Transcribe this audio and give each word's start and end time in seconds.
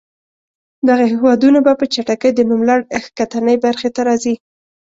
دغه 0.87 1.03
هېوادونه 1.13 1.59
به 1.65 1.73
په 1.79 1.85
چټکۍ 1.93 2.31
د 2.35 2.39
نوملړ 2.49 2.79
ښکتنۍ 3.05 3.57
برخې 3.65 3.89
ته 3.95 4.01
راځي. 4.07 4.35